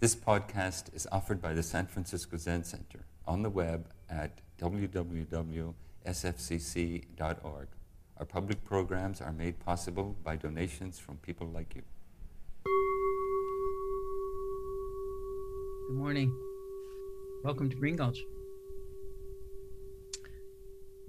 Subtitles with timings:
[0.00, 5.74] This podcast is offered by the San Francisco Zen Center on the web at www.sfzc.org.
[8.16, 11.82] Our public programs are made possible by donations from people like you.
[15.88, 16.32] Good morning.
[17.42, 18.20] Welcome to Green Gulch.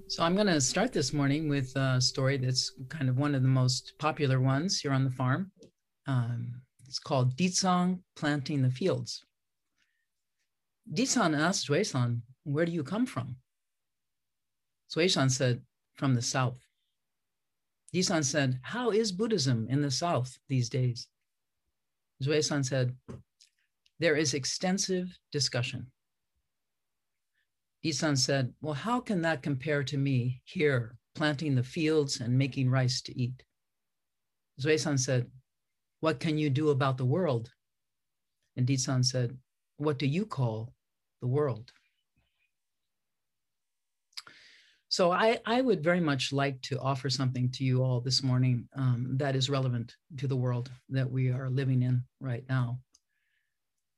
[0.08, 3.42] So, I'm going to start this morning with a story that's kind of one of
[3.42, 5.52] the most popular ones here on the farm.
[6.08, 6.60] Um,
[6.90, 9.24] it's called Ditsang Planting the Fields.
[10.92, 13.36] Ditsang asked Zuisan, Where do you come from?
[14.92, 15.62] Zuisan said,
[15.94, 16.58] From the south.
[17.94, 21.06] Ditsang said, How is Buddhism in the south these days?
[22.24, 22.96] Zuisan said,
[24.00, 25.92] There is extensive discussion.
[27.84, 32.68] Ditsang said, Well, how can that compare to me here, planting the fields and making
[32.68, 33.44] rice to eat?
[34.60, 35.30] Zuisan said,
[36.00, 37.50] what can you do about the world?
[38.56, 39.36] And Ditsan said,
[39.76, 40.72] What do you call
[41.20, 41.72] the world?
[44.88, 48.68] So I, I would very much like to offer something to you all this morning
[48.74, 52.80] um, that is relevant to the world that we are living in right now.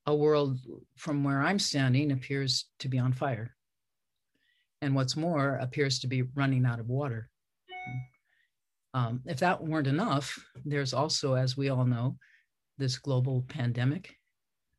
[0.05, 0.59] A world
[0.97, 3.57] from where I'm standing appears to be on fire.
[4.83, 7.31] And what's more, appears to be running out of water.
[8.95, 12.17] Um, if that weren't enough, there's also, as we all know,
[12.79, 14.17] this global pandemic.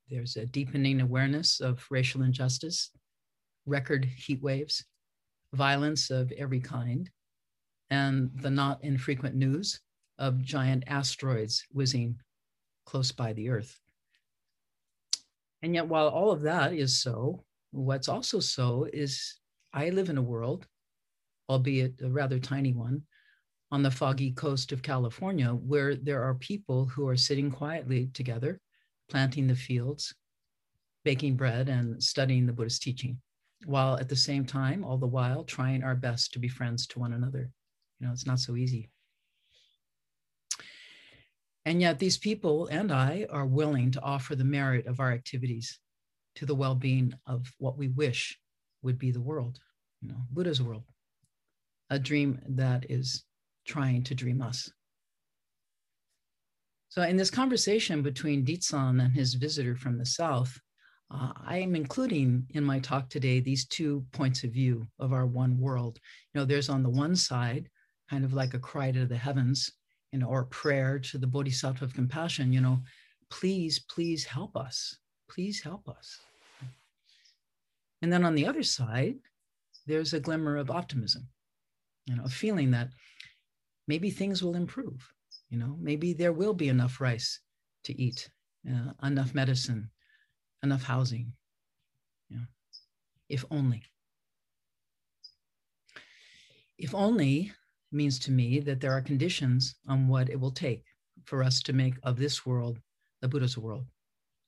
[0.09, 2.91] There's a deepening awareness of racial injustice,
[3.65, 4.85] record heat waves,
[5.53, 7.09] violence of every kind,
[7.89, 9.79] and the not infrequent news
[10.19, 12.19] of giant asteroids whizzing
[12.85, 13.79] close by the Earth.
[15.61, 19.39] And yet, while all of that is so, what's also so is
[19.73, 20.67] I live in a world,
[21.49, 23.03] albeit a rather tiny one,
[23.73, 28.61] on the foggy coast of California, where there are people who are sitting quietly together,
[29.09, 30.13] planting the fields,
[31.03, 33.19] baking bread, and studying the Buddhist teaching,
[33.65, 36.99] while at the same time, all the while, trying our best to be friends to
[36.99, 37.49] one another.
[37.99, 38.91] You know, it's not so easy.
[41.65, 45.79] And yet, these people and I are willing to offer the merit of our activities
[46.35, 48.37] to the well being of what we wish
[48.83, 49.57] would be the world,
[49.99, 50.83] you know, Buddha's world,
[51.89, 53.23] a dream that is
[53.65, 54.71] trying to dream us.
[56.89, 60.59] So, in this conversation between Ditsan and his visitor from the south,
[61.09, 65.25] uh, I am including in my talk today these two points of view of our
[65.25, 65.99] one world.
[66.33, 67.69] You know, there's on the one side,
[68.09, 69.71] kind of like a cry to the heavens,
[70.11, 72.79] you know, or prayer to the Bodhisattva of compassion, you know,
[73.29, 74.97] please, please help us.
[75.29, 76.19] Please help us.
[78.03, 79.15] And then on the other side,
[79.87, 81.27] there's a glimmer of optimism,
[82.05, 82.89] you know, a feeling that
[83.87, 85.13] maybe things will improve.
[85.49, 87.39] You know, maybe there will be enough rice
[87.83, 88.29] to eat,
[88.69, 89.89] uh, enough medicine,
[90.63, 91.33] enough housing.
[92.29, 92.45] You know,
[93.29, 93.83] if only.
[96.77, 97.51] If only
[97.91, 100.83] means to me that there are conditions on what it will take
[101.25, 102.79] for us to make of this world
[103.21, 103.85] the Buddha's world,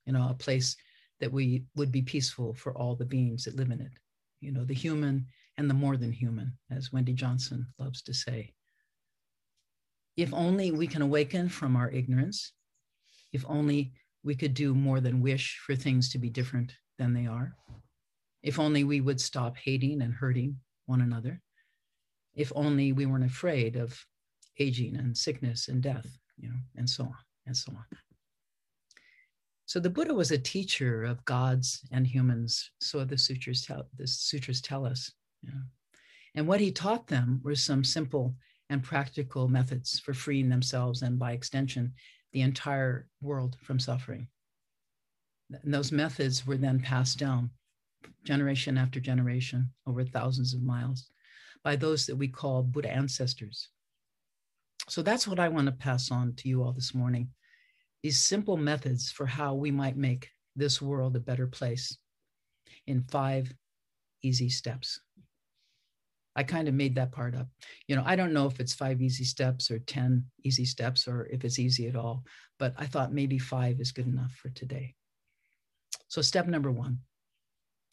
[0.05, 0.75] you know, a place
[1.21, 3.93] that we would be peaceful for all the beings that live in it,
[4.41, 5.25] you know, the human
[5.57, 8.53] and the more than human, as Wendy Johnson loves to say.
[10.17, 12.53] If only we can awaken from our ignorance,
[13.33, 13.93] if only
[14.23, 17.55] we could do more than wish for things to be different than they are,
[18.41, 21.41] if only we would stop hating and hurting one another,
[22.33, 24.05] if only we weren't afraid of
[24.59, 27.15] aging and sickness and death, you know, and so on
[27.45, 27.85] and so on.
[29.65, 34.07] So the Buddha was a teacher of gods and humans, so the sutras tell the
[34.07, 35.11] sutras tell us.
[35.41, 35.61] You know.
[36.35, 38.35] And what he taught them were some simple
[38.69, 41.93] and practical methods for freeing themselves and, by extension,
[42.33, 44.27] the entire world from suffering.
[45.63, 47.51] And those methods were then passed down
[48.23, 51.09] generation after generation over thousands of miles
[51.63, 53.69] by those that we call Buddha ancestors.
[54.87, 57.29] So that's what I want to pass on to you all this morning
[58.05, 61.97] these simple methods for how we might make this world a better place
[62.85, 63.51] in five
[64.21, 64.99] easy steps.
[66.35, 67.47] I kind of made that part up.
[67.87, 71.27] You know, I don't know if it's five easy steps or 10 easy steps or
[71.31, 72.23] if it's easy at all,
[72.59, 74.95] but I thought maybe five is good enough for today.
[76.07, 76.99] So, step number one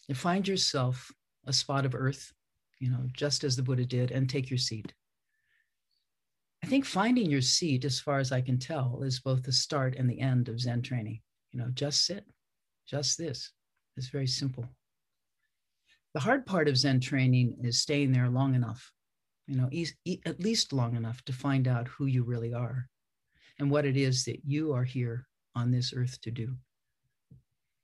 [0.09, 1.11] you find yourself
[1.47, 2.33] a spot of earth,
[2.81, 4.93] you know, just as the Buddha did, and take your seat.
[6.65, 9.97] I think finding your seat, as far as I can tell, is both the start
[9.97, 11.21] and the end of Zen training.
[11.53, 12.25] You know, just sit,
[12.87, 13.53] just this.
[13.97, 14.67] It's very simple.
[16.15, 18.93] The hard part of Zen training is staying there long enough,
[19.47, 22.89] you know, e- at least long enough to find out who you really are
[23.59, 26.57] and what it is that you are here on this earth to do.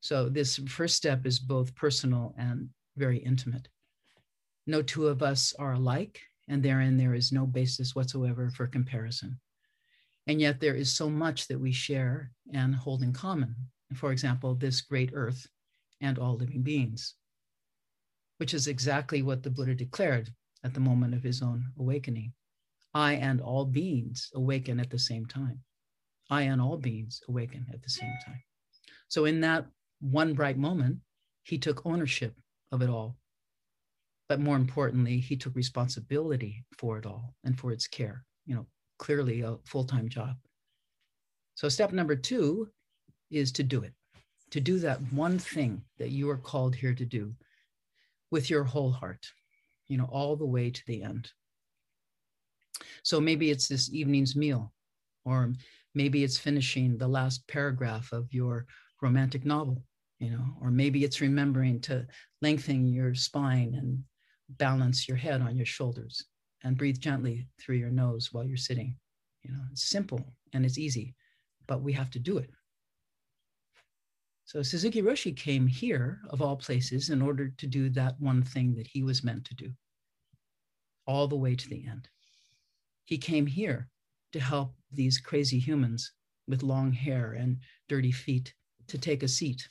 [0.01, 3.69] So, this first step is both personal and very intimate.
[4.67, 9.41] No two of us are alike, and therein there is no basis whatsoever for comparison.
[10.27, 13.57] And yet, there is so much that we share and hold in common.
[13.95, 15.47] For example, this great earth
[16.01, 17.15] and all living beings,
[18.39, 20.31] which is exactly what the Buddha declared
[20.65, 22.33] at the moment of his own awakening.
[22.95, 25.61] I and all beings awaken at the same time.
[26.31, 28.43] I and all beings awaken at the same time.
[29.09, 29.67] So, in that
[30.01, 30.99] one bright moment,
[31.43, 32.35] he took ownership
[32.73, 33.17] of it all.
[34.29, 38.67] But more importantly, he took responsibility for it all and for its care, you know,
[38.99, 40.37] clearly a full time job.
[41.55, 42.69] So, step number two
[43.31, 43.93] is to do it,
[44.51, 47.35] to do that one thing that you are called here to do
[48.31, 49.27] with your whole heart,
[49.89, 51.31] you know, all the way to the end.
[53.03, 54.73] So maybe it's this evening's meal,
[55.25, 55.53] or
[55.95, 58.67] maybe it's finishing the last paragraph of your
[59.03, 59.83] romantic novel,
[60.19, 62.07] you know, or maybe it's remembering to
[62.43, 64.03] lengthen your spine and
[64.59, 66.25] balance your head on your shoulders
[66.65, 68.97] and breathe gently through your nose while you're sitting.
[69.43, 71.15] You know, it's simple and it's easy,
[71.67, 72.51] but we have to do it.
[74.49, 78.75] So Suzuki Roshi came here, of all places, in order to do that one thing
[78.77, 79.71] that he was meant to do,
[81.07, 82.09] all the way to the end.
[83.05, 83.91] He came here
[84.33, 86.13] to help these crazy humans
[86.47, 87.59] with long hair and
[87.91, 88.55] dirty feet
[88.87, 89.69] to take a seat,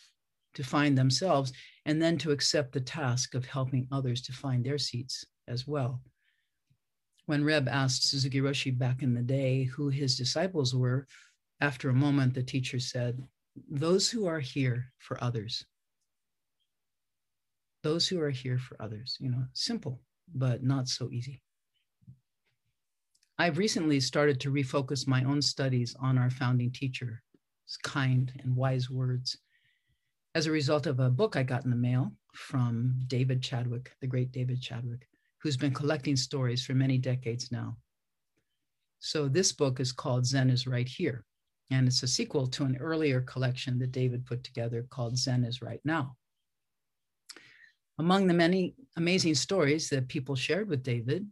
[0.53, 1.53] to find themselves,
[1.87, 6.03] and then to accept the task of helping others to find their seats as well.
[7.25, 11.07] When Reb asked Suzuki Roshi back in the day who his disciples were,
[11.61, 13.27] after a moment, the teacher said,
[13.69, 15.65] those who are here for others.
[17.83, 20.01] Those who are here for others, you know, simple,
[20.33, 21.41] but not so easy.
[23.39, 27.19] I've recently started to refocus my own studies on our founding teacher's
[27.83, 29.37] kind and wise words.
[30.33, 34.07] As a result of a book I got in the mail from David Chadwick, the
[34.07, 35.07] great David Chadwick,
[35.37, 37.77] who's been collecting stories for many decades now.
[38.99, 41.23] So this book is called Zen is Right Here
[41.69, 45.61] and it's a sequel to an earlier collection that David put together called Zen is
[45.61, 46.15] Right Now.
[47.99, 51.27] Among the many amazing stories that people shared with David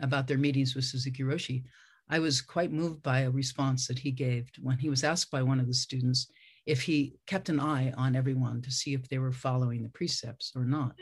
[0.00, 1.64] about their meetings with Suzuki Roshi,
[2.08, 5.42] I was quite moved by a response that he gave when he was asked by
[5.42, 6.30] one of the students
[6.66, 10.52] if he kept an eye on everyone to see if they were following the precepts
[10.54, 10.94] or not.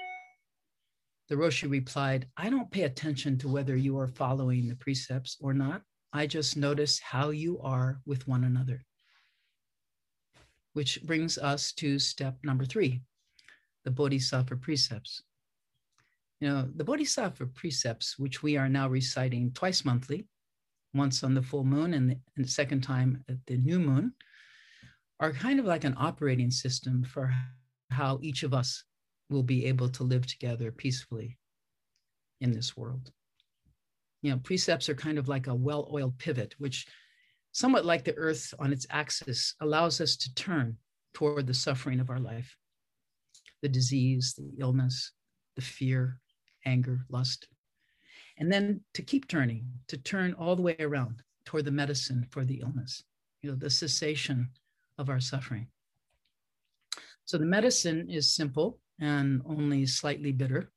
[1.28, 5.54] The Roshi replied, I don't pay attention to whether you are following the precepts or
[5.54, 5.82] not.
[6.12, 8.84] I just notice how you are with one another.
[10.74, 13.02] Which brings us to step number three
[13.84, 15.22] the Bodhisattva precepts.
[16.40, 20.28] You know, the Bodhisattva precepts, which we are now reciting twice monthly,
[20.94, 24.12] once on the full moon and the, and the second time at the new moon,
[25.18, 27.34] are kind of like an operating system for
[27.90, 28.84] how each of us
[29.30, 31.38] will be able to live together peacefully
[32.40, 33.10] in this world
[34.22, 36.86] you know, precepts are kind of like a well-oiled pivot, which
[37.50, 40.76] somewhat like the earth on its axis allows us to turn
[41.12, 42.56] toward the suffering of our life,
[43.60, 45.12] the disease, the illness,
[45.56, 46.18] the fear,
[46.64, 47.48] anger, lust.
[48.38, 52.44] And then to keep turning, to turn all the way around toward the medicine for
[52.44, 53.02] the illness,
[53.42, 54.48] you know, the cessation
[54.98, 55.66] of our suffering.
[57.24, 60.70] So the medicine is simple and only slightly bitter,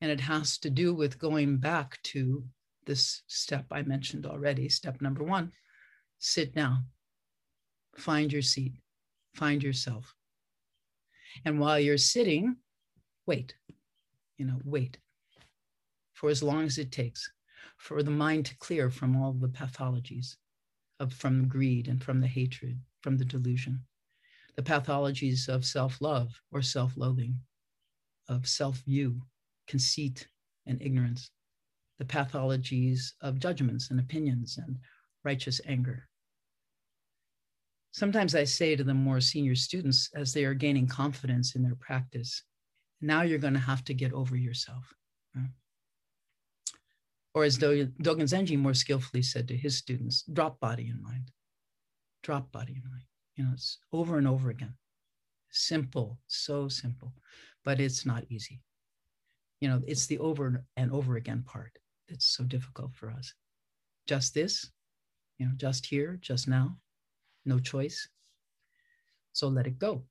[0.00, 2.44] and it has to do with going back to
[2.90, 4.68] this step I mentioned already.
[4.68, 5.52] Step number one
[6.18, 6.86] sit down,
[7.96, 8.74] find your seat,
[9.32, 10.12] find yourself.
[11.44, 12.56] And while you're sitting,
[13.26, 13.54] wait,
[14.38, 14.98] you know, wait
[16.14, 17.30] for as long as it takes
[17.76, 20.34] for the mind to clear from all the pathologies
[20.98, 23.80] of from greed and from the hatred, from the delusion,
[24.56, 27.38] the pathologies of self-love or self-loathing,
[28.28, 29.22] of self-view,
[29.68, 30.26] conceit,
[30.66, 31.30] and ignorance
[32.00, 34.78] the pathologies of judgments and opinions and
[35.22, 36.08] righteous anger.
[37.92, 41.74] Sometimes I say to the more senior students as they are gaining confidence in their
[41.74, 42.42] practice,
[43.02, 44.94] now you're going to have to get over yourself.
[45.36, 45.50] Right?
[47.34, 51.30] Or as Dogen Zenji more skillfully said to his students, drop body and mind.
[52.22, 53.04] Drop body and mind.
[53.36, 54.72] You know, it's over and over again.
[55.50, 57.12] Simple, so simple,
[57.62, 58.62] but it's not easy.
[59.60, 61.72] You know, it's the over and over again part
[62.10, 63.34] it's so difficult for us.
[64.06, 64.70] Just this,
[65.38, 66.76] you know, just here, just now,
[67.46, 68.08] no choice.
[69.32, 70.04] So let it go.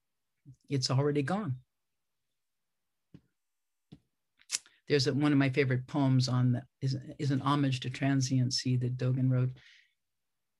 [0.70, 1.56] It's already gone.
[4.88, 8.76] There's a, one of my favorite poems on that is, is an homage to transiency
[8.78, 9.52] that Dogen wrote.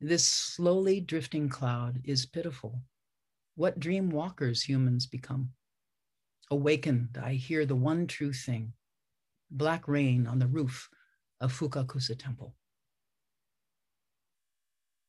[0.02, 2.82] This slowly drifting cloud is pitiful.
[3.60, 5.50] what dream walkers humans become.
[6.50, 8.72] Awakened, I hear the one true thing
[9.52, 10.88] black rain on the roof
[11.42, 12.54] of Fukakusa Temple.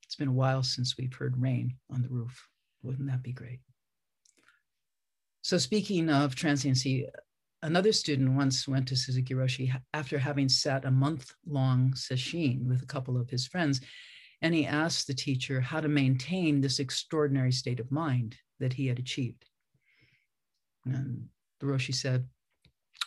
[0.04, 2.48] It's been a while since we've heard rain on the roof.
[2.82, 3.60] Wouldn't that be great?
[5.42, 7.06] So, speaking of transiency,
[7.62, 12.82] another student once went to Suzuki Roshi after having sat a month long sesshin with
[12.82, 13.80] a couple of his friends,
[14.42, 18.86] and he asked the teacher how to maintain this extraordinary state of mind that he
[18.86, 19.44] had achieved.
[20.84, 21.28] And
[21.60, 22.26] the Roshi said,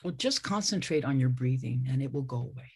[0.03, 2.72] Well, just concentrate on your breathing and it will go away.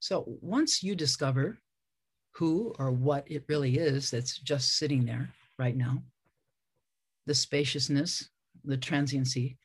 [0.00, 1.58] So once you discover
[2.32, 5.28] who or what it really is that's just sitting there
[5.58, 6.02] right now,
[7.26, 8.28] the spaciousness,
[8.64, 9.58] the transiency,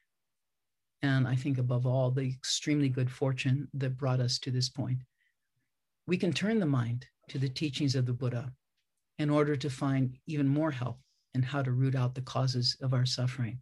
[1.02, 5.00] and I think above all, the extremely good fortune that brought us to this point,
[6.06, 8.52] we can turn the mind to the teachings of the Buddha
[9.18, 11.00] in order to find even more help
[11.34, 13.60] in how to root out the causes of our suffering,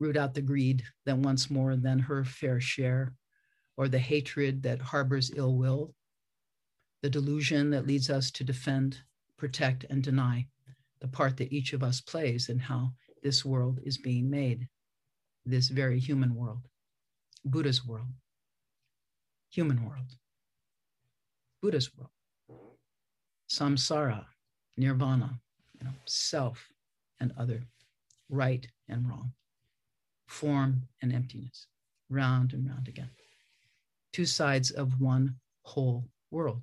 [0.00, 3.14] root out the greed that wants more than her fair share,
[3.76, 5.94] or the hatred that harbors ill will,
[7.02, 8.98] the delusion that leads us to defend,
[9.36, 10.46] protect, and deny
[11.00, 14.68] the part that each of us plays in how this world is being made,
[15.44, 16.62] this very human world,
[17.44, 18.12] Buddha's world,
[19.50, 20.16] human world,
[21.60, 22.10] Buddha's world,
[23.50, 24.24] samsara,
[24.76, 25.40] nirvana,
[25.78, 26.68] you know, self
[27.20, 27.62] and other,
[28.28, 29.32] right and wrong,
[30.26, 31.66] form and emptiness,
[32.08, 33.10] round and round again.
[34.12, 36.62] Two sides of one whole world.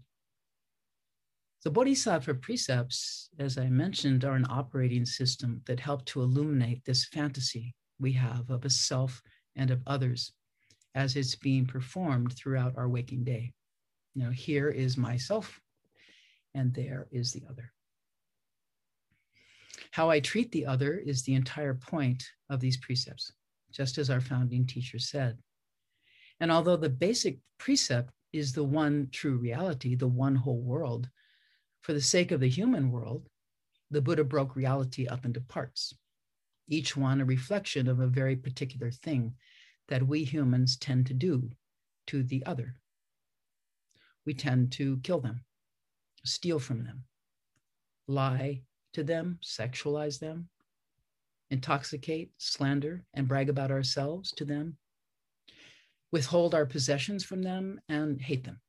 [1.64, 7.06] The Bodhisattva precepts, as I mentioned, are an operating system that help to illuminate this
[7.06, 9.22] fantasy we have of a self
[9.56, 10.32] and of others
[10.96, 13.52] as it's being performed throughout our waking day.
[14.16, 15.60] You know, here is myself,
[16.54, 17.72] and there is the other.
[19.92, 23.34] How I treat the other is the entire point of these precepts,
[23.72, 25.38] just as our founding teacher said.
[26.40, 31.10] And although the basic precept is the one true reality, the one whole world,
[31.82, 33.28] for the sake of the human world,
[33.92, 35.94] the Buddha broke reality up into parts,
[36.68, 39.34] each one a reflection of a very particular thing
[39.88, 41.50] that we humans tend to do
[42.08, 42.76] to the other.
[44.26, 45.44] We tend to kill them,
[46.24, 47.06] steal from them,
[48.08, 48.62] lie
[48.94, 50.50] to them, sexualize them,
[51.50, 54.78] intoxicate, slander, and brag about ourselves to them,
[56.12, 58.60] withhold our possessions from them, and hate them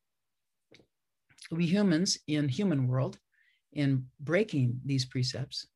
[1.51, 3.19] we humans in human world,
[3.73, 5.67] in breaking these precepts,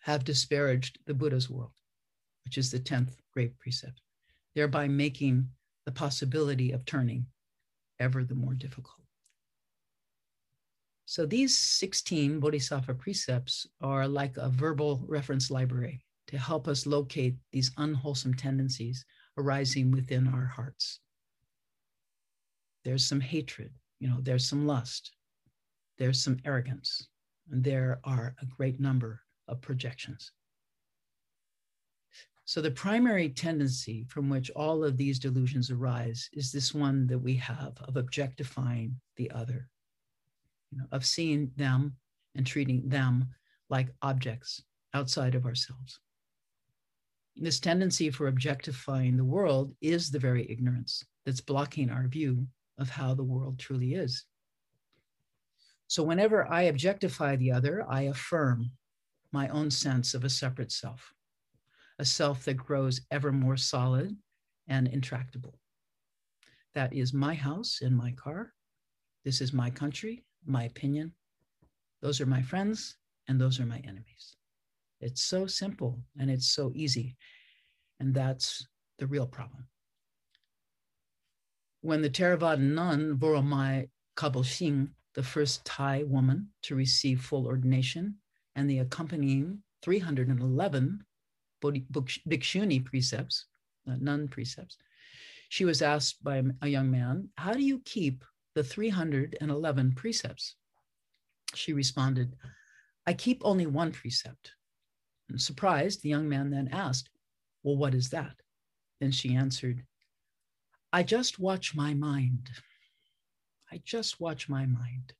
[0.00, 1.72] have disparaged the Buddha's world,
[2.44, 4.00] which is the 10th great precept,
[4.54, 5.48] thereby making
[5.86, 7.26] the possibility of turning
[8.00, 8.96] ever the more difficult.
[11.04, 17.36] So these 16 Bodhisattva precepts are like a verbal reference library to help us locate
[17.52, 19.04] these unwholesome tendencies
[19.36, 21.00] arising within our hearts.
[22.84, 25.12] There's some hatred, you know, there's some lust,
[25.98, 27.08] there's some arrogance,
[27.50, 30.32] and there are a great number of projections.
[32.44, 37.18] So, the primary tendency from which all of these delusions arise is this one that
[37.18, 39.68] we have of objectifying the other,
[40.70, 41.96] you know, of seeing them
[42.34, 43.28] and treating them
[43.70, 44.62] like objects
[44.92, 46.00] outside of ourselves.
[47.36, 52.46] This tendency for objectifying the world is the very ignorance that's blocking our view
[52.78, 54.24] of how the world truly is.
[55.88, 58.70] So whenever I objectify the other, I affirm
[59.32, 61.12] my own sense of a separate self,
[61.98, 64.16] a self that grows ever more solid
[64.68, 65.58] and intractable.
[66.74, 68.52] That is my house and my car.
[69.24, 71.12] This is my country, my opinion.
[72.00, 72.96] Those are my friends,
[73.28, 74.36] and those are my enemies.
[75.02, 77.16] It's so simple and it's so easy.
[78.00, 78.66] And that's
[78.98, 79.66] the real problem
[81.82, 88.16] when the Theravada nun Voramai Kabilsingh, the first Thai woman to receive full ordination,
[88.56, 91.04] and the accompanying 311
[91.62, 93.46] bhikshuni precepts,
[93.88, 94.78] uh, nun precepts,
[95.48, 100.54] she was asked by a young man, How do you keep the 311 precepts?
[101.54, 102.36] She responded,
[103.06, 104.52] I keep only one precept.
[105.28, 107.08] And surprised, the young man then asked,
[107.62, 108.34] Well, what is that?
[109.00, 109.84] Then she answered,
[110.92, 112.50] I just watch my mind.
[113.72, 115.14] I just watch my mind.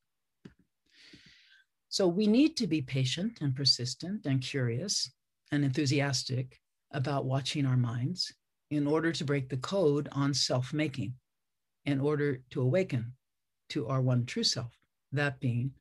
[1.88, 5.10] So we need to be patient and persistent and curious
[5.50, 6.60] and enthusiastic
[6.92, 8.32] about watching our minds
[8.70, 11.14] in order to break the code on self making,
[11.84, 13.12] in order to awaken
[13.70, 14.72] to our one true self,
[15.12, 15.72] that being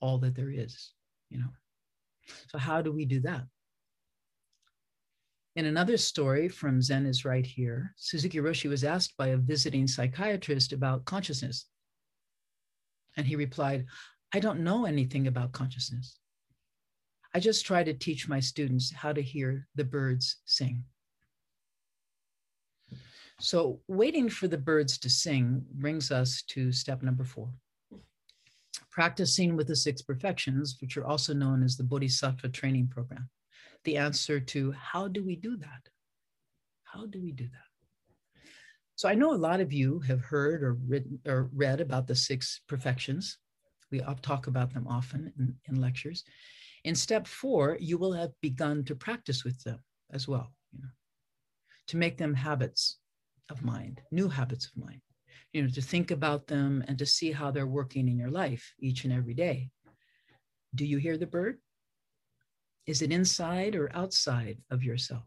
[0.00, 0.92] all that there is,
[1.28, 1.52] you know.
[2.48, 3.44] So, how do we do that?
[5.58, 9.88] In another story from Zen is Right Here, Suzuki Roshi was asked by a visiting
[9.88, 11.66] psychiatrist about consciousness.
[13.16, 13.86] And he replied,
[14.32, 16.20] I don't know anything about consciousness.
[17.34, 20.84] I just try to teach my students how to hear the birds sing.
[23.40, 27.50] So, waiting for the birds to sing brings us to step number four
[28.92, 33.28] practicing with the six perfections, which are also known as the Bodhisattva training program.
[33.84, 35.88] The answer to how do we do that?
[36.84, 37.68] How do we do that?
[38.96, 42.16] So, I know a lot of you have heard or, written, or read about the
[42.16, 43.38] six perfections.
[43.90, 46.24] We talk about them often in, in lectures.
[46.84, 49.78] In step four, you will have begun to practice with them
[50.12, 50.88] as well, you know,
[51.88, 52.98] to make them habits
[53.50, 55.00] of mind, new habits of mind,
[55.52, 58.72] you know, to think about them and to see how they're working in your life
[58.80, 59.70] each and every day.
[60.74, 61.58] Do you hear the bird?
[62.88, 65.24] Is it inside or outside of yourself?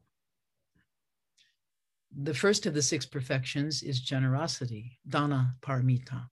[2.23, 6.27] The first of the six perfections is generosity, dana paramita.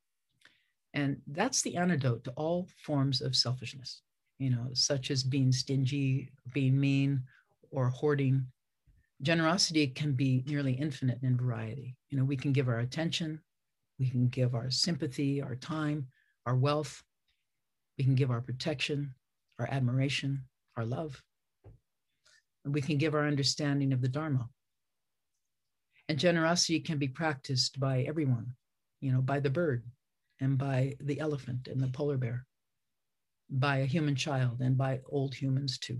[0.95, 4.01] And that's the antidote to all forms of selfishness,
[4.39, 7.21] you know, such as being stingy, being mean,
[7.69, 8.47] or hoarding
[9.21, 11.95] generosity can be nearly infinite in variety.
[12.09, 13.39] You know, we can give our attention,
[13.99, 16.07] we can give our sympathy, our time,
[16.47, 17.03] our wealth,
[17.99, 19.13] we can give our protection,
[19.59, 20.45] our admiration,
[20.79, 21.21] our love.
[22.63, 24.47] And we can give our understanding of the Dharma.
[26.07, 28.53] And generosity can be practiced by everyone,
[29.01, 29.83] you know, by the bird
[30.39, 32.45] and by the elephant and the polar bear,
[33.49, 35.99] by a human child and by old humans too.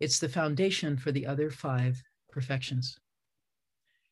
[0.00, 2.98] It's the foundation for the other five perfections.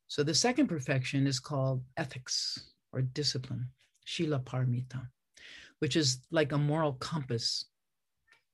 [0.07, 3.67] So the second perfection is called ethics or discipline,
[4.05, 5.09] Shila Paramita,
[5.81, 7.67] which is like a moral compass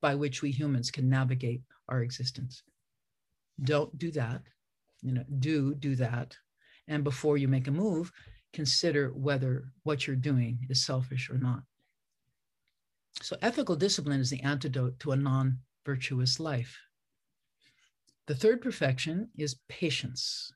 [0.03, 2.63] by which we humans can navigate our existence.
[3.63, 4.43] Don't do that,
[5.01, 6.37] you know, do do that.
[6.89, 8.13] And before you make a move,
[8.53, 11.63] consider whether what you're doing is selfish or not.
[13.23, 16.79] So ethical discipline is the antidote to a non virtuous life.
[18.27, 20.53] The third perfection is patience,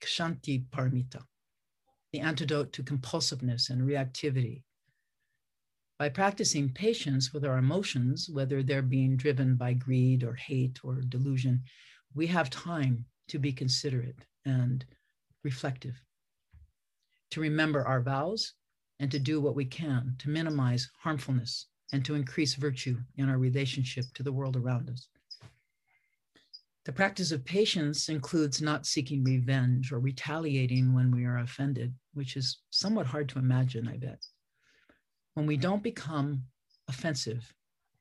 [0.00, 1.22] kshanti paramita,
[2.12, 4.62] the antidote to compulsiveness and reactivity.
[5.98, 11.00] By practicing patience with our emotions, whether they're being driven by greed or hate or
[11.00, 11.64] delusion,
[12.14, 14.84] we have time to be considerate and
[15.42, 16.00] reflective,
[17.30, 18.54] to remember our vows,
[19.00, 23.38] and to do what we can to minimize harmfulness and to increase virtue in our
[23.38, 25.08] relationship to the world around us.
[26.84, 32.36] The practice of patience includes not seeking revenge or retaliating when we are offended, which
[32.36, 34.24] is somewhat hard to imagine, I bet.
[35.38, 36.42] When we don't become
[36.88, 37.54] offensive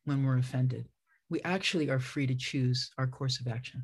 [0.05, 0.89] when we're offended,
[1.29, 3.83] we actually are free to choose our course of action.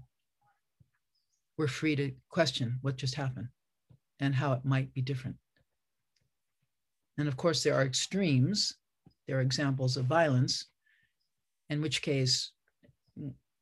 [1.55, 3.49] We're free to question what just happened
[4.19, 5.35] and how it might be different.
[7.19, 8.75] And of course, there are extremes,
[9.27, 10.65] there are examples of violence,
[11.69, 12.53] in which case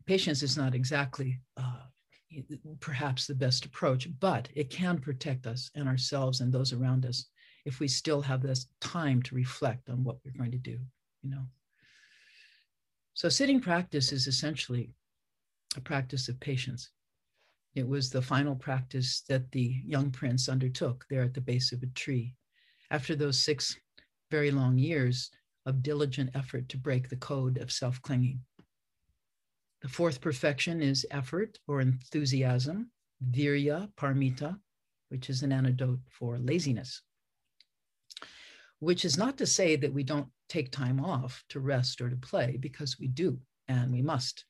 [0.06, 1.82] patience is not exactly uh,
[2.80, 7.26] perhaps the best approach, but it can protect us and ourselves and those around us
[7.66, 10.80] if we still have this time to reflect on what we're going to do,
[11.22, 11.44] you know.
[13.14, 14.94] So sitting practice is essentially
[15.76, 16.90] a practice of patience.
[17.76, 21.84] It was the final practice that the young prince undertook there at the base of
[21.84, 22.36] a tree.
[22.90, 23.78] After those six
[24.30, 25.30] very long years
[25.66, 28.42] of diligent effort to break the code of self clinging.
[29.82, 32.92] The fourth perfection is effort or enthusiasm,
[33.32, 34.60] virya, paramita,
[35.10, 37.02] which is an antidote for laziness.
[38.82, 42.18] Which is not to say that we don't take time off to rest or to
[42.18, 44.44] play, because we do and we must.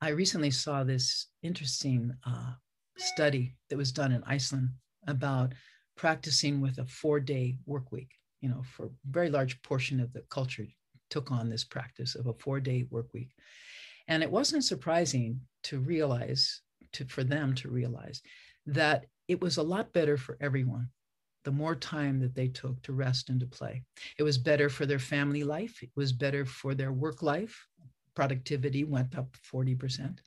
[0.00, 2.52] I recently saw this interesting uh,
[2.96, 4.70] study that was done in Iceland
[5.06, 5.52] about
[5.96, 8.10] practicing with a four day work week.
[8.40, 10.66] You know, for a very large portion of the culture
[11.10, 13.32] took on this practice of a four day work week.
[14.08, 16.62] And it wasn't surprising to realize,
[16.92, 18.22] to, for them to realize,
[18.66, 20.88] that it was a lot better for everyone
[21.46, 23.82] the more time that they took to rest and to play.
[24.18, 27.66] It was better for their family life, it was better for their work life.
[28.14, 30.18] Productivity went up 40%.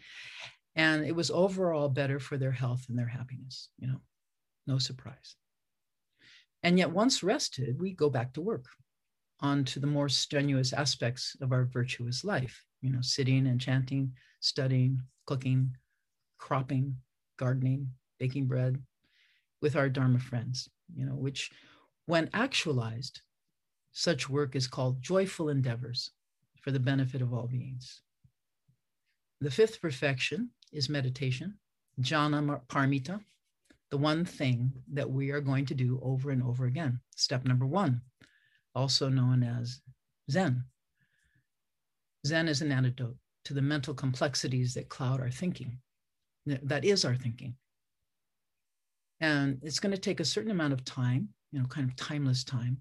[0.76, 4.00] And it was overall better for their health and their happiness, you know,
[4.66, 5.36] no surprise.
[6.64, 8.66] And yet, once rested, we go back to work
[9.42, 14.14] on to the more strenuous aspects of our virtuous life you know, sitting and chanting,
[14.40, 15.76] studying, cooking,
[16.38, 16.96] cropping,
[17.38, 18.82] gardening, baking bread
[19.62, 21.52] with our Dharma friends, you know, which
[22.06, 23.22] when actualized,
[23.92, 26.12] such work is called joyful endeavors
[26.62, 28.02] for the benefit of all beings.
[29.42, 31.58] The fifth perfection is meditation,
[32.02, 33.22] jhana paramita,
[33.90, 37.00] the one thing that we are going to do over and over again.
[37.16, 38.02] Step number one,
[38.76, 39.82] also known as
[40.30, 40.64] Zen.
[42.26, 45.80] Zen is an antidote to the mental complexities that cloud our thinking.
[46.46, 47.56] That is our thinking.
[49.22, 52.44] And it's going to take a certain amount of time, you know, kind of timeless
[52.44, 52.78] time,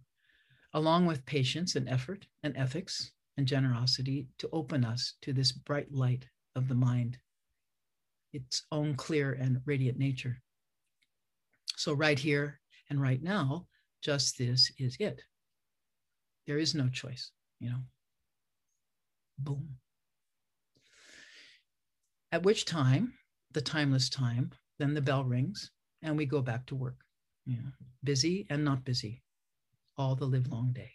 [0.74, 5.92] along with patience and effort and ethics and generosity to open us to this bright
[5.92, 7.18] light of the mind,
[8.32, 10.40] its own clear and radiant nature.
[11.76, 13.66] So, right here and right now,
[14.02, 15.22] just this is it.
[16.46, 17.80] There is no choice, you know.
[19.38, 19.68] Boom.
[22.32, 23.14] At which time,
[23.52, 25.70] the timeless time, then the bell rings
[26.02, 26.96] and we go back to work.
[27.46, 27.72] Know,
[28.04, 29.22] busy and not busy,
[29.96, 30.92] all the live long day.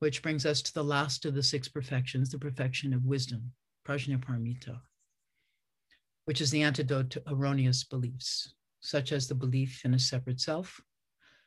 [0.00, 3.52] Which brings us to the last of the six perfections, the perfection of wisdom,
[3.86, 4.80] prajnaparamita,
[6.26, 10.78] which is the antidote to erroneous beliefs, such as the belief in a separate self,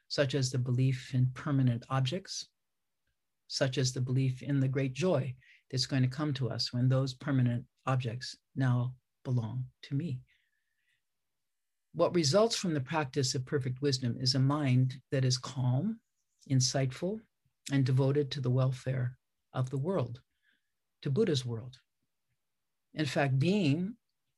[0.08, 2.48] such as the belief in permanent objects,
[3.48, 5.36] such as the belief in the great joy
[5.70, 10.20] that's going to come to us when those permanent objects now belong to me.
[11.96, 16.02] What results from the practice of perfect wisdom is a mind that is calm,
[16.52, 17.22] insightful,
[17.72, 19.18] and devoted to the welfare
[19.54, 20.20] of the world,
[21.04, 21.78] to Buddha's world.
[22.96, 23.96] In fact, being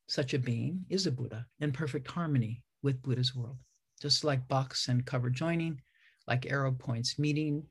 [0.07, 3.57] such a being is a Buddha in perfect harmony with Buddha's world,
[3.99, 5.81] just like box and cover joining,
[6.27, 7.65] like arrow points meeting,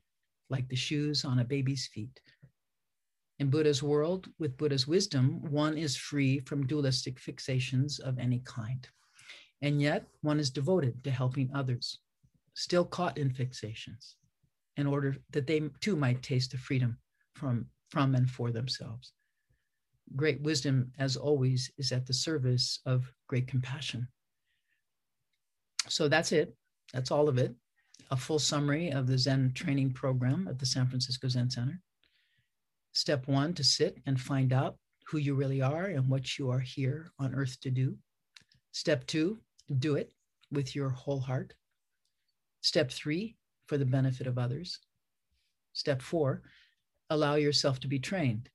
[0.49, 2.19] like the shoes on a baby's feet.
[3.39, 8.85] In Buddha's world, with Buddha's wisdom, one is free from dualistic fixations of any kind.
[9.61, 11.99] And yet, one is devoted to helping others,
[12.53, 14.13] still caught in fixations,
[14.75, 16.97] in order that they too might taste the freedom
[17.33, 19.13] from, from and for themselves.
[20.15, 24.07] Great wisdom, as always, is at the service of great compassion.
[25.89, 26.55] So that's it.
[26.93, 27.53] That's all of it.
[28.11, 31.81] A full summary of the Zen training program at the San Francisco Zen Center.
[32.93, 36.59] Step one to sit and find out who you really are and what you are
[36.59, 37.97] here on earth to do.
[38.71, 39.39] Step two,
[39.75, 40.13] do it
[40.51, 41.53] with your whole heart.
[42.61, 44.79] Step three, for the benefit of others.
[45.73, 46.41] Step four,
[47.09, 48.49] allow yourself to be trained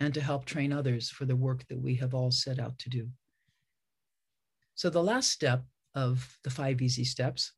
[0.00, 2.90] and to help train others for the work that we have all set out to
[2.90, 3.08] do.
[4.74, 5.64] So, the last step
[5.94, 7.52] of the five easy steps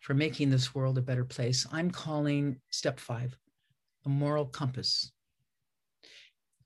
[0.00, 3.36] for making this world a better place, I'm calling step five
[4.06, 5.12] a moral compass.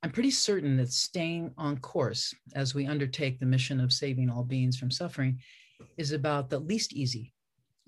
[0.02, 4.44] I'm pretty certain that staying on course as we undertake the mission of saving all
[4.44, 5.40] beings from suffering
[5.96, 7.32] is about the least easy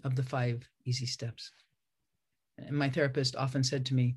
[0.02, 1.52] of the five easy steps.
[2.58, 4.16] And my therapist often said to me,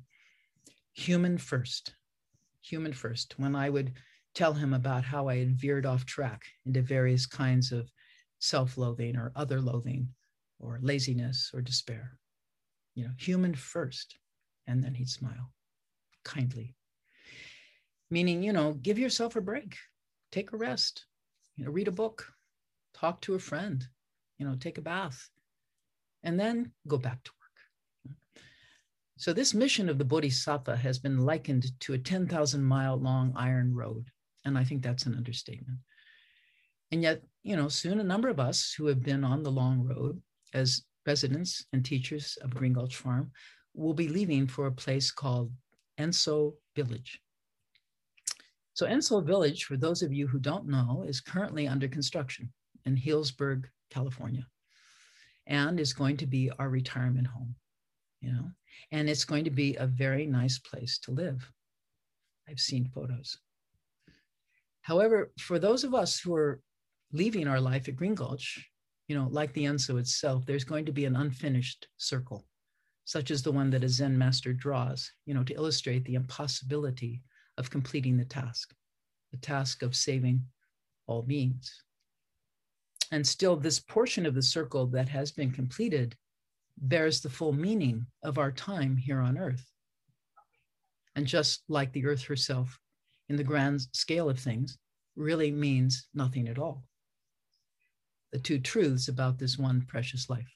[0.92, 1.94] human first,
[2.62, 3.92] human first, when I would
[4.34, 7.88] tell him about how I had veered off track into various kinds of
[8.40, 10.08] self loathing or other loathing
[10.58, 12.18] or laziness or despair.
[12.96, 14.18] You know, human first.
[14.66, 15.52] And then he'd smile
[16.24, 16.74] kindly
[18.14, 19.76] meaning you know give yourself a break.
[20.30, 21.06] Take a rest.
[21.56, 22.24] You know read a book.
[22.94, 23.84] Talk to a friend.
[24.38, 25.28] You know take a bath.
[26.22, 28.44] And then go back to work.
[29.16, 33.74] So this mission of the bodhisattva has been likened to a 10,000 mile long iron
[33.74, 34.04] road.
[34.44, 35.80] And i think that's an understatement.
[36.92, 39.78] And yet you know soon a number of us who have been on the long
[39.92, 40.22] road
[40.62, 43.32] as residents and teachers of green gulch farm
[43.74, 45.50] will be leaving for a place called
[45.98, 47.20] enso village
[48.74, 52.52] so Enso Village, for those of you who don't know, is currently under construction
[52.84, 54.46] in Healdsburg, California,
[55.46, 57.54] and is going to be our retirement home,
[58.20, 58.50] you know,
[58.90, 61.48] and it's going to be a very nice place to live.
[62.48, 63.38] I've seen photos.
[64.82, 66.60] However, for those of us who are
[67.12, 68.68] leaving our life at Green Gulch,
[69.06, 72.44] you know, like the Enso itself, there's going to be an unfinished circle,
[73.04, 77.22] such as the one that a Zen master draws, you know, to illustrate the impossibility
[77.58, 78.74] of completing the task,
[79.30, 80.44] the task of saving
[81.06, 81.82] all beings.
[83.12, 86.16] And still, this portion of the circle that has been completed
[86.76, 89.64] bears the full meaning of our time here on earth.
[91.14, 92.78] And just like the earth herself,
[93.28, 94.78] in the grand scale of things,
[95.16, 96.84] really means nothing at all.
[98.32, 100.52] The two truths about this one precious life.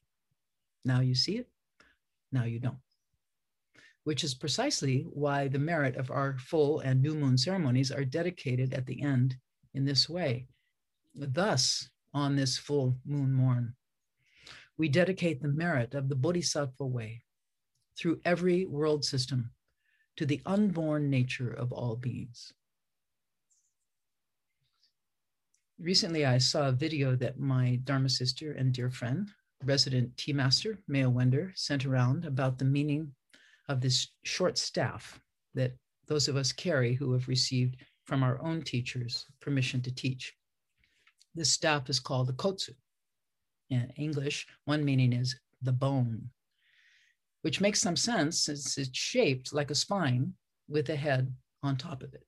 [0.85, 1.49] Now you see it,
[2.33, 2.79] now you don't
[4.09, 8.73] which is precisely why the merit of our full and new moon ceremonies are dedicated
[8.73, 9.37] at the end
[9.75, 10.47] in this way.
[11.15, 13.75] Thus, on this full moon morn,
[14.79, 17.23] we dedicate the merit of the Bodhisattva way
[17.99, 19.51] through every world system
[20.17, 22.55] to the unborn nature of all beings.
[25.79, 29.29] Recently, I saw a video that my Dharma sister and dear friend,
[29.63, 33.13] resident tea master, Meiya Wender, sent around about the meaning
[33.69, 35.21] of this short staff
[35.55, 35.77] that
[36.07, 40.35] those of us carry who have received from our own teachers permission to teach.
[41.35, 42.71] This staff is called the kotsu.
[43.71, 46.31] In English, one meaning is the bone,
[47.43, 50.33] which makes some sense since it's shaped like a spine
[50.69, 52.25] with a head on top of it.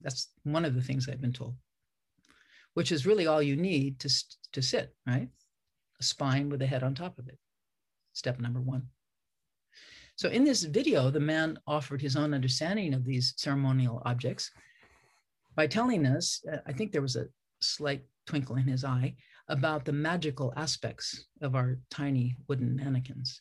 [0.00, 1.56] That's one of the things I've been told,
[2.72, 4.10] which is really all you need to,
[4.52, 5.28] to sit, right?
[6.00, 7.38] A spine with a head on top of it.
[8.14, 8.88] Step number one.
[10.20, 14.50] So in this video, the man offered his own understanding of these ceremonial objects
[15.56, 17.28] by telling us, uh, I think there was a
[17.62, 19.16] slight twinkle in his eye,
[19.48, 23.40] about the magical aspects of our tiny wooden mannequins.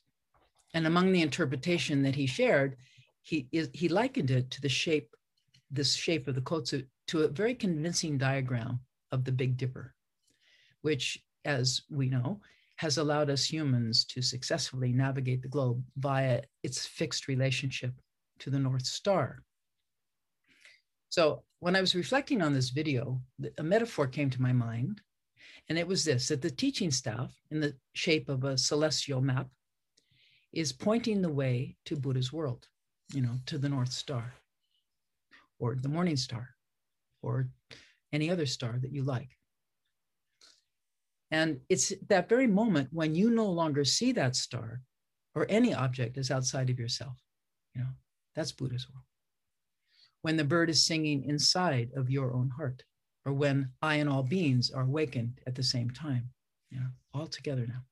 [0.73, 2.77] And among the interpretation that he shared,
[3.23, 5.13] he, he likened it to the shape,
[5.69, 8.79] this shape of the kotsu, to a very convincing diagram
[9.11, 9.93] of the Big Dipper,
[10.81, 12.39] which, as we know,
[12.79, 17.91] has allowed us humans to successfully navigate the globe via its fixed relationship
[18.39, 19.43] to the North Star.
[21.09, 23.19] So when I was reflecting on this video,
[23.57, 25.01] a metaphor came to my mind,
[25.67, 29.49] and it was this, that the teaching staff in the shape of a celestial map
[30.53, 32.65] is pointing the way to Buddha's world,
[33.13, 34.33] you know, to the North Star
[35.59, 36.47] or the morning star
[37.21, 37.49] or
[38.13, 39.38] any other star that you like.
[41.31, 44.81] And it's that very moment when you no longer see that star
[45.35, 47.15] or any object as outside of yourself.
[47.75, 47.89] You know,
[48.35, 49.05] that's Buddha's world.
[50.21, 52.83] When the bird is singing inside of your own heart,
[53.25, 56.29] or when I and all beings are awakened at the same time,
[56.71, 57.83] you know, all together now.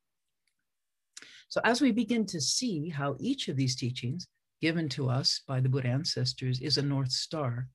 [1.50, 4.28] So as we begin to see how each of these teachings
[4.62, 7.69] given to us by the Buddha ancestors is a North Star,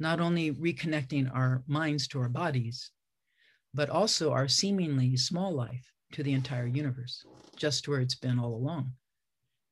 [0.00, 2.90] not only reconnecting our minds to our bodies,
[3.74, 7.24] but also our seemingly small life to the entire universe,
[7.56, 8.92] just where it's been all along.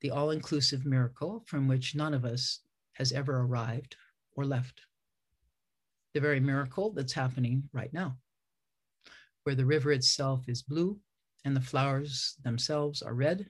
[0.01, 2.61] The all inclusive miracle from which none of us
[2.95, 3.95] has ever arrived
[4.35, 4.81] or left.
[6.15, 8.19] The very miracle that's happening right now,
[9.45, 10.99] where the river itself is blue
[11.45, 13.49] and the flowers themselves are red,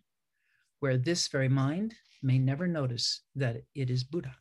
[0.80, 4.36] where this very mind may never notice that it is Buddha.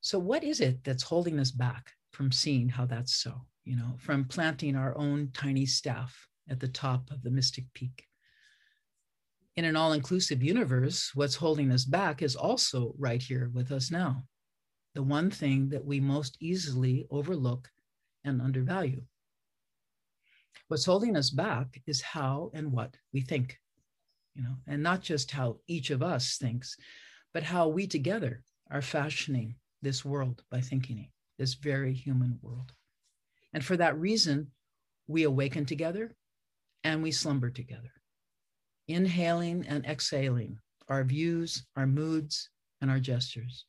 [0.00, 3.42] So, what is it that's holding us back from seeing how that's so?
[3.64, 8.04] You know, from planting our own tiny staff at the top of the mystic peak.
[9.56, 13.90] In an all inclusive universe, what's holding us back is also right here with us
[13.90, 14.24] now.
[14.94, 17.68] The one thing that we most easily overlook
[18.24, 19.02] and undervalue.
[20.68, 23.58] What's holding us back is how and what we think,
[24.34, 26.76] you know, and not just how each of us thinks,
[27.34, 32.72] but how we together are fashioning this world by thinking, this very human world.
[33.52, 34.48] And for that reason,
[35.06, 36.14] we awaken together
[36.84, 37.92] and we slumber together,
[38.88, 40.58] inhaling and exhaling
[40.88, 43.66] our views, our moods, and our gestures.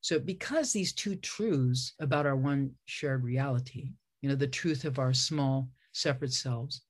[0.00, 3.92] So, because these two truths about our one shared reality,
[4.22, 6.82] you know, the truth of our small, separate selves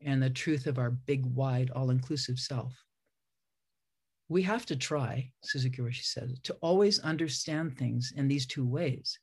[0.00, 2.72] and the truth of our big, wide, all inclusive self,
[4.28, 9.18] we have to try, Suzuki Roshi says, to always understand things in these two ways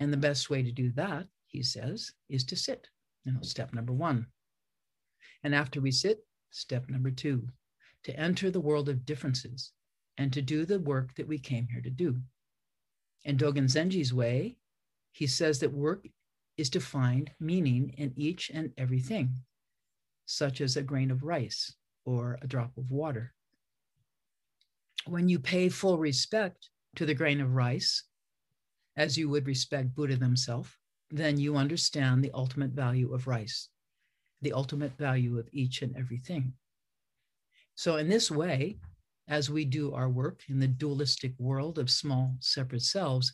[0.00, 2.88] and the best way to do that, he says, is to sit.
[3.24, 4.26] You know, step number one.
[5.44, 7.46] And after we sit, step number two,
[8.04, 9.72] to enter the world of differences
[10.16, 12.16] and to do the work that we came here to do.
[13.24, 14.56] In Dogen Zenji's way,
[15.12, 16.06] he says that work
[16.56, 19.34] is to find meaning in each and everything,
[20.24, 21.74] such as a grain of rice
[22.06, 23.34] or a drop of water.
[25.06, 28.04] When you pay full respect to the grain of rice
[28.96, 30.70] as you would respect Buddha themselves,
[31.10, 33.68] then you understand the ultimate value of rice,
[34.42, 36.52] the ultimate value of each and everything.
[37.74, 38.78] So, in this way,
[39.28, 43.32] as we do our work in the dualistic world of small separate selves,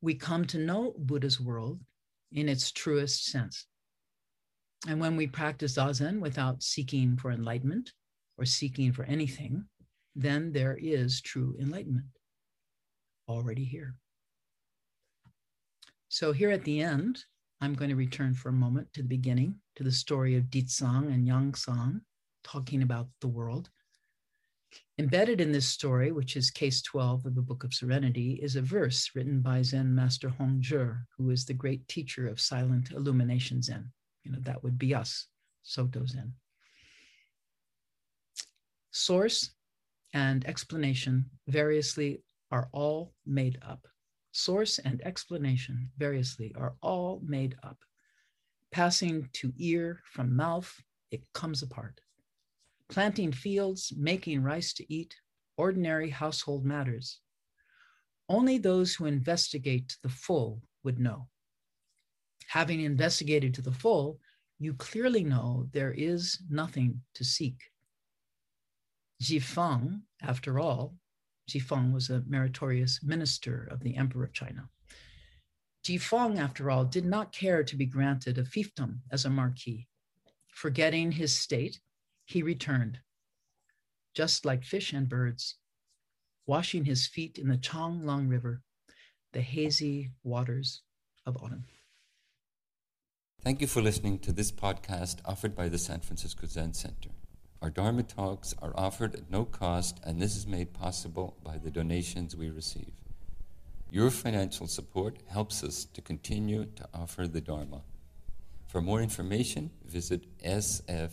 [0.00, 1.80] we come to know Buddha's world
[2.32, 3.66] in its truest sense.
[4.88, 7.92] And when we practice Zazen without seeking for enlightenment
[8.36, 9.64] or seeking for anything,
[10.14, 12.06] then there is true enlightenment
[13.28, 13.94] already here.
[16.12, 17.24] So here at the end,
[17.62, 21.06] I'm going to return for a moment to the beginning, to the story of Ditsang
[21.06, 22.02] and Yangsang,
[22.44, 23.70] talking about the world.
[24.98, 28.60] Embedded in this story, which is case 12 of the Book of Serenity, is a
[28.60, 33.90] verse written by Zen Master Hongzhi, who is the great teacher of silent illumination Zen.
[34.22, 35.28] You know, that would be us,
[35.62, 36.34] Soto Zen.
[38.90, 39.52] Source
[40.12, 43.88] and explanation variously are all made up.
[44.32, 47.78] Source and explanation variously are all made up.
[48.70, 52.00] Passing to ear from mouth, it comes apart.
[52.88, 55.14] Planting fields, making rice to eat,
[55.58, 57.20] ordinary household matters.
[58.28, 61.28] Only those who investigate to the full would know.
[62.48, 64.18] Having investigated to the full,
[64.58, 67.58] you clearly know there is nothing to seek.
[69.22, 70.94] Jifeng, after all,
[71.48, 74.68] Jifeng was a meritorious minister of the Emperor of China.
[75.84, 79.88] Jifeng, after all, did not care to be granted a fiefdom as a marquis.
[80.48, 81.80] Forgetting his state,
[82.24, 83.00] he returned,
[84.14, 85.56] just like fish and birds,
[86.46, 88.62] washing his feet in the Changlong River,
[89.32, 90.82] the hazy waters
[91.26, 91.64] of autumn.
[93.42, 97.10] Thank you for listening to this podcast offered by the San Francisco Zen Center.
[97.62, 101.70] Our Dharma talks are offered at no cost, and this is made possible by the
[101.70, 102.90] donations we receive.
[103.88, 107.82] Your financial support helps us to continue to offer the Dharma.
[108.66, 111.12] For more information, visit sfzc.org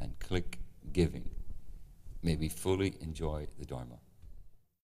[0.00, 0.58] and click
[0.90, 1.28] Giving.
[2.22, 3.98] May we fully enjoy the Dharma.